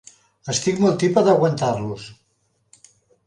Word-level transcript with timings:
Estic 0.53 0.79
molt 0.85 0.97
tipa 1.03 1.23
d'aguantar-los. 1.27 2.09